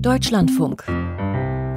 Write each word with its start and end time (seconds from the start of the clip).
Deutschlandfunk. 0.00 0.84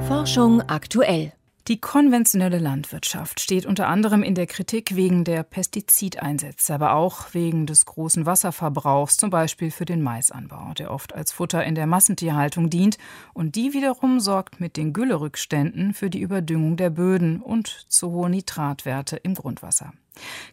Forschung 0.06 0.62
aktuell. 0.62 1.32
Die 1.68 1.80
konventionelle 1.80 2.58
Landwirtschaft 2.58 3.40
steht 3.40 3.66
unter 3.66 3.88
anderem 3.88 4.22
in 4.22 4.34
der 4.34 4.46
Kritik 4.46 4.96
wegen 4.96 5.24
der 5.24 5.42
Pestizideinsätze, 5.42 6.74
aber 6.74 6.94
auch 6.94 7.34
wegen 7.34 7.66
des 7.66 7.84
großen 7.84 8.24
Wasserverbrauchs, 8.24 9.18
zum 9.18 9.30
Beispiel 9.30 9.70
für 9.70 9.84
den 9.84 10.02
Maisanbau, 10.02 10.72
der 10.74 10.90
oft 10.90 11.14
als 11.14 11.32
Futter 11.32 11.64
in 11.64 11.74
der 11.74 11.86
Massentierhaltung 11.86 12.70
dient. 12.70 12.96
Und 13.34 13.54
die 13.54 13.74
wiederum 13.74 14.20
sorgt 14.20 14.60
mit 14.60 14.76
den 14.76 14.92
Güllerückständen 14.92 15.92
für 15.92 16.08
die 16.08 16.20
Überdüngung 16.20 16.76
der 16.76 16.90
Böden 16.90 17.40
und 17.40 17.86
zu 17.88 18.10
hohe 18.10 18.30
Nitratwerte 18.30 19.16
im 19.16 19.34
Grundwasser. 19.34 19.92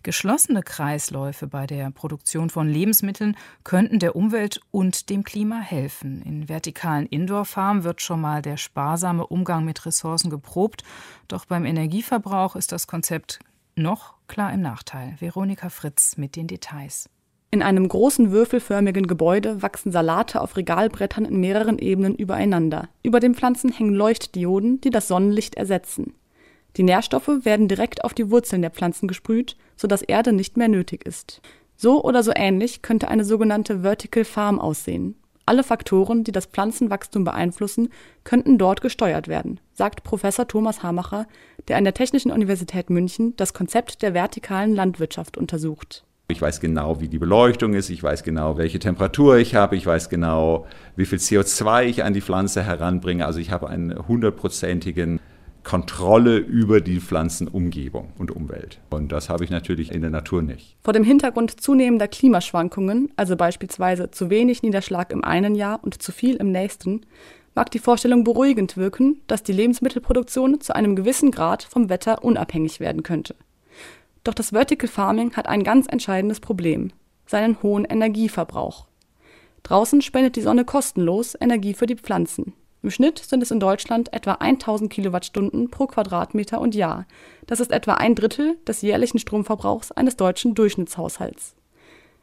Geschlossene 0.04 0.64
Kreisläufe 0.64 1.48
bei 1.48 1.68
der 1.68 1.92
Produktion 1.92 2.50
von 2.50 2.68
Lebensmitteln 2.68 3.38
könnten 3.64 4.00
der 4.00 4.16
Umwelt 4.16 4.62
und 4.72 5.10
dem 5.10 5.24
Klima 5.24 5.60
helfen. 5.60 6.22
In 6.22 6.50
vertikalen 6.50 7.06
Indoor-Farmen 7.06 7.84
wird 7.84 8.02
schon 8.02 8.22
mal 8.22 8.42
der 8.42 8.58
sparsame 8.58 9.28
Umgang 9.28 9.66
mit 9.66 9.86
Ressourcen 9.86 10.30
geprobt, 10.30 10.84
doch 11.28 11.46
beim 11.46 11.66
Energieverbrauch 11.66 12.56
ist 12.56 12.72
das 12.72 12.88
Konzept 12.88 13.40
noch 13.76 14.16
klar 14.28 14.54
im 14.54 14.62
Nachteil. 14.62 15.16
Veronika 15.20 15.70
Fritz 15.70 16.18
mit 16.18 16.36
den 16.36 16.48
Details. 16.48 17.09
In 17.52 17.62
einem 17.62 17.88
großen 17.88 18.32
würfelförmigen 18.32 19.08
Gebäude 19.08 19.62
wachsen 19.62 19.92
Salate 19.92 20.42
auf 20.42 20.58
Regalbrettern 20.58 21.23
in 21.23 21.40
mehreren 21.40 21.80
Ebenen 21.80 22.16
übereinander. 22.16 22.90
Über 23.02 23.22
den 23.22 23.34
Pflanzen 23.34 23.72
hängen 23.72 23.94
Leuchtdioden, 23.94 24.82
die 24.82 24.90
das 24.90 25.08
Sonnenlicht 25.08 25.56
ersetzen. 25.56 26.16
Die 26.78 26.84
Nährstoffe 26.84 27.30
werden 27.44 27.68
direkt 27.68 28.04
auf 28.04 28.14
die 28.14 28.30
Wurzeln 28.30 28.62
der 28.62 28.72
Pflanzen 28.72 29.08
gesprüht, 29.08 29.56
sodass 29.78 30.02
Erde 30.02 30.34
nicht 30.34 30.58
mehr 30.58 30.68
nötig 30.68 31.06
ist. 31.06 31.42
So 31.78 32.04
oder 32.04 32.24
so 32.24 32.32
ähnlich 32.36 32.82
könnte 32.82 33.08
eine 33.08 33.26
sogenannte 33.26 33.82
Vertical 33.82 34.26
Farm 34.26 34.60
aussehen. 34.60 35.16
Alle 35.46 35.64
Faktoren, 35.64 36.24
die 36.24 36.32
das 36.32 36.48
Pflanzenwachstum 36.48 37.24
beeinflussen, 37.24 37.90
könnten 38.24 38.58
dort 38.58 38.82
gesteuert 38.82 39.28
werden, 39.28 39.60
sagt 39.74 40.04
Professor 40.04 40.48
Thomas 40.48 40.82
Hamacher, 40.82 41.28
der 41.67 41.78
an 41.78 41.84
der 41.84 41.94
Technischen 41.94 42.32
Universität 42.32 42.89
München 42.89 43.36
das 43.38 43.54
Konzept 43.54 44.02
der 44.02 44.16
vertikalen 44.16 44.73
Landwirtschaft 44.73 45.38
untersucht. 45.38 46.04
Ich 46.28 46.42
weiß 46.42 46.60
genau, 46.60 47.00
wie 47.00 47.08
die 47.08 47.20
Beleuchtung 47.20 47.76
ist, 47.76 47.92
ich 47.92 48.02
weiß 48.02 48.23
genau, 48.23 48.58
welche 48.58 48.80
Temperatur 48.80 49.38
ich 49.38 49.54
habe, 49.54 49.76
ich 49.76 49.86
weiß 49.86 50.10
genau, 50.10 50.66
wie 50.95 51.06
viel 51.06 51.20
CO2 51.20 51.84
ich 51.84 52.04
an 52.04 52.16
die 52.16 52.22
Pflanze 52.22 52.64
heranbringe. 52.64 53.28
Also 53.28 53.39
ich 53.39 53.52
habe 53.52 53.70
einen 53.70 54.08
hundertprozentigen 54.08 55.20
Kontrolle 55.66 56.38
über 56.38 56.80
die 56.80 57.02
Pflanzenumgebung 57.02 58.13
und 58.17 58.31
Umwelt. 58.31 58.80
Und 58.91 59.11
das 59.11 59.30
habe 59.30 59.44
ich 59.44 59.49
natürlich 59.49 59.91
in 59.91 60.02
der 60.02 60.11
Natur 60.11 60.41
nicht. 60.41 60.77
Vor 60.83 60.94
dem 60.94 61.03
Hintergrund 61.03 61.59
zunehmender 61.59 62.08
Klimaschwankungen, 62.08 63.11
also 63.17 63.35
beispielsweise 63.35 64.11
zu 64.11 64.30
wenig 64.30 64.61
Niederschlag 64.61 65.11
im 65.11 65.23
einen 65.23 65.55
Jahr 65.55 65.83
und 65.83 66.02
zu 66.02 66.11
viel 66.11 66.36
im 66.36 66.52
nächsten, 66.52 67.02
mag 67.55 67.71
die 67.71 67.80
Vorstellung 67.80 68.23
beruhigend 68.23 68.77
wirken, 68.77 69.21
dass 69.27 69.41
die 69.41 69.53
Lebensmittelproduktion 69.53 70.61
zu 70.61 70.75
einem 70.75 70.95
gewissen 70.95 71.31
Grad 71.31 71.63
vom 71.63 71.89
Wetter 71.89 72.23
unabhängig 72.23 72.80
werden 72.80 73.02
könnte. 73.02 73.36
Doch 74.23 74.36
das 74.36 74.52
Vertical 74.52 74.88
Farming 74.88 75.33
hat 75.36 75.47
ein 75.47 75.63
ganz 75.63 75.88
entscheidendes 75.88 76.39
Problem, 76.39 76.91
seinen 77.25 77.61
hohen 77.63 77.86
Energieverbrauch. 77.86 78.88
Draußen 79.63 80.03
spendet 80.03 80.36
die 80.36 80.41
Sonne 80.41 80.63
kostenlos 80.63 81.36
Energie 81.39 81.73
für 81.73 81.88
die 81.88 81.95
Pflanzen. 81.95 82.53
Im 82.86 82.91
Schnitt 82.91 83.17
sind 83.17 83.41
es 83.41 83.50
in 83.50 83.59
Deutschland 83.59 84.14
etwa 84.14 84.33
1000 84.33 84.94
Kilowattstunden 84.94 85.72
pro 85.72 85.88
Quadratmeter 85.88 86.61
und 86.61 86.75
Jahr. 86.75 87.08
Das 87.47 87.59
ist 87.59 87.72
etwa 87.72 87.95
ein 87.95 88.14
Drittel 88.14 88.58
des 88.67 88.83
jährlichen 88.83 89.17
Stromverbrauchs 89.17 89.92
eines 89.92 90.17
deutschen 90.17 90.53
Durchschnittshaushalts. 90.53 91.55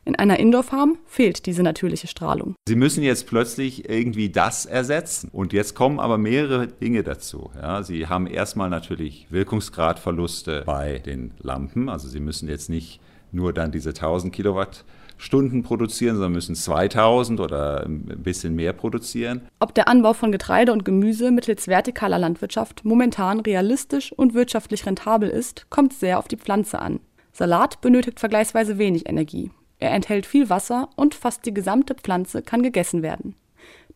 In 0.04 0.14
einer 0.14 0.38
Indoor-Farm 0.38 0.98
fehlt 1.04 1.46
diese 1.46 1.64
natürliche 1.64 2.06
Strahlung. 2.06 2.54
Sie 2.68 2.76
müssen 2.76 3.02
jetzt 3.02 3.26
plötzlich 3.26 3.88
irgendwie 3.90 4.30
das 4.30 4.64
ersetzen. 4.64 5.30
Und 5.32 5.52
jetzt 5.52 5.74
kommen 5.74 5.98
aber 5.98 6.16
mehrere 6.16 6.68
Dinge 6.68 7.02
dazu. 7.02 7.50
Ja, 7.60 7.82
Sie 7.82 8.06
haben 8.06 8.28
erstmal 8.28 8.70
natürlich 8.70 9.26
Wirkungsgradverluste 9.30 10.62
bei 10.64 11.00
den 11.00 11.32
Lampen. 11.40 11.88
Also 11.88 12.06
Sie 12.06 12.20
müssen 12.20 12.48
jetzt 12.48 12.70
nicht 12.70 13.00
nur 13.32 13.52
dann 13.52 13.72
diese 13.72 13.88
1000 13.88 14.32
Kilowatt 14.32 14.84
Stunden 15.22 15.62
produzieren, 15.62 16.16
sondern 16.16 16.32
müssen 16.32 16.54
2000 16.54 17.40
oder 17.40 17.84
ein 17.86 18.04
bisschen 18.22 18.54
mehr 18.54 18.72
produzieren. 18.72 19.42
Ob 19.60 19.72
der 19.74 19.86
Anbau 19.88 20.14
von 20.14 20.32
Getreide 20.32 20.72
und 20.72 20.84
Gemüse 20.84 21.30
mittels 21.30 21.64
vertikaler 21.66 22.18
Landwirtschaft 22.18 22.84
momentan 22.84 23.40
realistisch 23.40 24.12
und 24.12 24.34
wirtschaftlich 24.34 24.84
rentabel 24.84 25.28
ist, 25.28 25.70
kommt 25.70 25.92
sehr 25.92 26.18
auf 26.18 26.26
die 26.26 26.36
Pflanze 26.36 26.80
an. 26.80 27.00
Salat 27.32 27.80
benötigt 27.80 28.18
vergleichsweise 28.18 28.78
wenig 28.78 29.08
Energie. 29.08 29.50
Er 29.78 29.92
enthält 29.92 30.26
viel 30.26 30.50
Wasser 30.50 30.90
und 30.96 31.14
fast 31.14 31.46
die 31.46 31.54
gesamte 31.54 31.94
Pflanze 31.94 32.42
kann 32.42 32.62
gegessen 32.62 33.02
werden. 33.02 33.36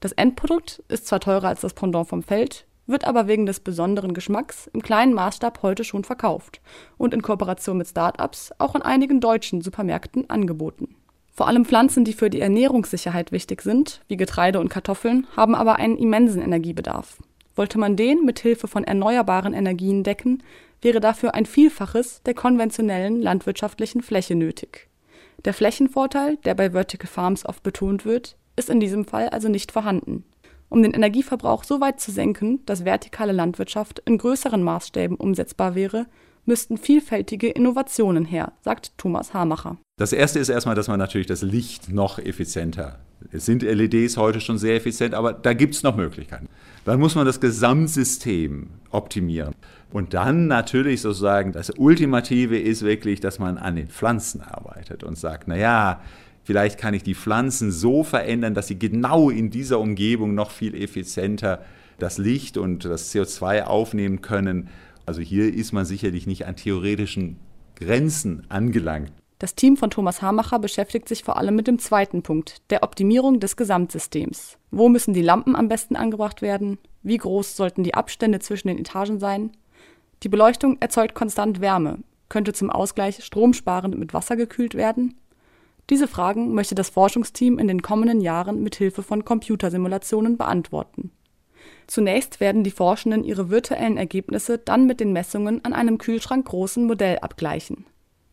Das 0.00 0.12
Endprodukt 0.12 0.82
ist 0.88 1.06
zwar 1.06 1.20
teurer 1.20 1.48
als 1.48 1.60
das 1.60 1.74
Pendant 1.74 2.08
vom 2.08 2.22
Feld, 2.22 2.66
wird 2.86 3.04
aber 3.04 3.26
wegen 3.26 3.46
des 3.46 3.60
besonderen 3.60 4.14
Geschmacks 4.14 4.70
im 4.72 4.80
kleinen 4.80 5.12
Maßstab 5.12 5.62
heute 5.62 5.84
schon 5.84 6.04
verkauft 6.04 6.60
und 6.96 7.12
in 7.12 7.22
Kooperation 7.22 7.78
mit 7.78 7.88
Start-ups 7.88 8.52
auch 8.58 8.74
in 8.74 8.82
einigen 8.82 9.20
deutschen 9.20 9.60
Supermärkten 9.60 10.30
angeboten. 10.30 10.94
Vor 11.36 11.48
allem 11.48 11.66
Pflanzen, 11.66 12.06
die 12.06 12.14
für 12.14 12.30
die 12.30 12.40
Ernährungssicherheit 12.40 13.30
wichtig 13.30 13.60
sind, 13.60 14.00
wie 14.08 14.16
Getreide 14.16 14.58
und 14.58 14.70
Kartoffeln, 14.70 15.26
haben 15.36 15.54
aber 15.54 15.76
einen 15.76 15.98
immensen 15.98 16.40
Energiebedarf. 16.40 17.18
Wollte 17.54 17.78
man 17.78 17.94
den 17.94 18.24
mit 18.24 18.38
Hilfe 18.38 18.68
von 18.68 18.84
erneuerbaren 18.84 19.52
Energien 19.52 20.02
decken, 20.02 20.42
wäre 20.80 20.98
dafür 20.98 21.34
ein 21.34 21.44
Vielfaches 21.44 22.22
der 22.22 22.32
konventionellen 22.32 23.20
landwirtschaftlichen 23.20 24.00
Fläche 24.00 24.34
nötig. 24.34 24.88
Der 25.44 25.52
Flächenvorteil, 25.52 26.38
der 26.38 26.54
bei 26.54 26.70
Vertical 26.70 27.08
Farms 27.08 27.44
oft 27.44 27.62
betont 27.62 28.06
wird, 28.06 28.38
ist 28.56 28.70
in 28.70 28.80
diesem 28.80 29.04
Fall 29.04 29.28
also 29.28 29.50
nicht 29.50 29.72
vorhanden. 29.72 30.24
Um 30.70 30.82
den 30.82 30.94
Energieverbrauch 30.94 31.64
so 31.64 31.82
weit 31.82 32.00
zu 32.00 32.12
senken, 32.12 32.64
dass 32.64 32.86
vertikale 32.86 33.32
Landwirtschaft 33.32 34.00
in 34.06 34.16
größeren 34.16 34.62
Maßstäben 34.62 35.18
umsetzbar 35.18 35.74
wäre, 35.74 36.06
müssten 36.46 36.78
vielfältige 36.78 37.50
Innovationen 37.50 38.24
her, 38.24 38.52
sagt 38.62 38.96
Thomas 38.96 39.34
Hamacher. 39.34 39.76
Das 39.98 40.12
erste 40.12 40.38
ist 40.38 40.50
erstmal, 40.50 40.74
dass 40.74 40.88
man 40.88 40.98
natürlich 40.98 41.26
das 41.26 41.40
Licht 41.40 41.90
noch 41.90 42.18
effizienter. 42.18 42.98
Es 43.32 43.46
sind 43.46 43.62
LEDs 43.62 44.18
heute 44.18 44.42
schon 44.42 44.58
sehr 44.58 44.76
effizient, 44.76 45.14
aber 45.14 45.32
da 45.32 45.54
gibt 45.54 45.74
es 45.74 45.82
noch 45.82 45.96
Möglichkeiten. 45.96 46.50
Dann 46.84 47.00
muss 47.00 47.14
man 47.14 47.24
das 47.24 47.40
Gesamtsystem 47.40 48.68
optimieren. 48.90 49.54
Und 49.90 50.12
dann 50.12 50.48
natürlich 50.48 51.00
sozusagen, 51.00 51.52
das 51.52 51.70
Ultimative 51.70 52.58
ist 52.58 52.82
wirklich, 52.82 53.20
dass 53.20 53.38
man 53.38 53.56
an 53.56 53.76
den 53.76 53.88
Pflanzen 53.88 54.42
arbeitet 54.42 55.02
und 55.02 55.16
sagt, 55.16 55.48
naja, 55.48 56.02
vielleicht 56.44 56.78
kann 56.78 56.92
ich 56.92 57.02
die 57.02 57.14
Pflanzen 57.14 57.72
so 57.72 58.04
verändern, 58.04 58.52
dass 58.52 58.66
sie 58.66 58.78
genau 58.78 59.30
in 59.30 59.48
dieser 59.48 59.80
Umgebung 59.80 60.34
noch 60.34 60.50
viel 60.50 60.74
effizienter 60.74 61.64
das 61.98 62.18
Licht 62.18 62.58
und 62.58 62.84
das 62.84 63.14
CO2 63.14 63.62
aufnehmen 63.62 64.20
können. 64.20 64.68
Also 65.06 65.22
hier 65.22 65.54
ist 65.54 65.72
man 65.72 65.86
sicherlich 65.86 66.26
nicht 66.26 66.44
an 66.44 66.54
theoretischen 66.54 67.38
Grenzen 67.76 68.42
angelangt. 68.50 69.10
Das 69.38 69.54
Team 69.54 69.76
von 69.76 69.90
Thomas 69.90 70.22
Hamacher 70.22 70.58
beschäftigt 70.58 71.08
sich 71.08 71.22
vor 71.22 71.36
allem 71.36 71.56
mit 71.56 71.66
dem 71.66 71.78
zweiten 71.78 72.22
Punkt, 72.22 72.62
der 72.70 72.82
Optimierung 72.82 73.38
des 73.38 73.56
Gesamtsystems. 73.56 74.56
Wo 74.70 74.88
müssen 74.88 75.12
die 75.12 75.22
Lampen 75.22 75.54
am 75.54 75.68
besten 75.68 75.94
angebracht 75.94 76.40
werden? 76.40 76.78
Wie 77.02 77.18
groß 77.18 77.54
sollten 77.54 77.82
die 77.82 77.94
Abstände 77.94 78.38
zwischen 78.38 78.68
den 78.68 78.78
Etagen 78.78 79.18
sein? 79.18 79.50
Die 80.22 80.30
Beleuchtung 80.30 80.78
erzeugt 80.80 81.14
konstant 81.14 81.60
Wärme. 81.60 81.98
Könnte 82.30 82.54
zum 82.54 82.70
Ausgleich 82.70 83.22
stromsparend 83.22 83.98
mit 83.98 84.14
Wasser 84.14 84.36
gekühlt 84.36 84.74
werden? 84.74 85.14
Diese 85.90 86.08
Fragen 86.08 86.54
möchte 86.54 86.74
das 86.74 86.88
Forschungsteam 86.88 87.58
in 87.58 87.68
den 87.68 87.82
kommenden 87.82 88.22
Jahren 88.22 88.62
mit 88.62 88.74
Hilfe 88.74 89.02
von 89.02 89.24
Computersimulationen 89.24 90.38
beantworten. 90.38 91.12
Zunächst 91.86 92.40
werden 92.40 92.64
die 92.64 92.70
Forschenden 92.70 93.22
ihre 93.22 93.50
virtuellen 93.50 93.98
Ergebnisse 93.98 94.58
dann 94.58 94.86
mit 94.86 94.98
den 94.98 95.12
Messungen 95.12 95.64
an 95.64 95.74
einem 95.74 95.98
kühlschrankgroßen 95.98 96.86
Modell 96.86 97.18
abgleichen. 97.18 97.84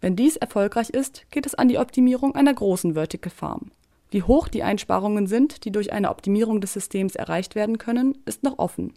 Wenn 0.04 0.18
dies 0.18 0.36
erfolgreich 0.36 0.90
ist, 0.90 1.32
geht 1.32 1.46
es 1.46 1.56
an 1.56 1.70
die 1.70 1.78
Optimierung 1.78 2.36
einer 2.36 2.54
großen 2.54 2.96
Vertical 2.96 3.32
Farm. 3.32 3.72
Wie 4.12 4.22
hoch 4.22 4.50
die 4.50 4.62
Einsparungen 4.62 5.28
sind, 5.28 5.64
die 5.64 5.72
durch 5.72 5.94
eine 5.94 6.10
Optimierung 6.10 6.60
des 6.60 6.74
Systems 6.74 7.16
erreicht 7.16 7.56
werden 7.56 7.78
können, 7.78 8.18
ist 8.26 8.44
noch 8.44 8.60
offen. 8.60 8.96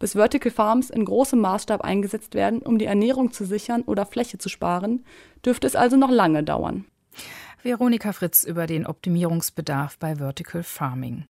Bis 0.00 0.14
Vertical 0.14 0.50
Farms 0.50 0.90
in 0.90 1.04
großem 1.04 1.38
Maßstab 1.38 1.82
eingesetzt 1.82 2.34
werden, 2.34 2.62
um 2.62 2.78
die 2.78 2.86
Ernährung 2.86 3.30
zu 3.30 3.44
sichern 3.44 3.82
oder 3.82 4.06
Fläche 4.06 4.36
zu 4.36 4.48
sparen, 4.48 5.04
dürfte 5.46 5.68
es 5.68 5.76
also 5.76 5.96
noch 5.96 6.10
lange 6.10 6.42
dauern. 6.42 6.84
Veronika 7.62 8.12
Fritz 8.12 8.42
über 8.42 8.66
den 8.66 8.88
Optimierungsbedarf 8.88 9.98
bei 10.00 10.16
Vertical 10.16 10.64
Farming. 10.64 11.26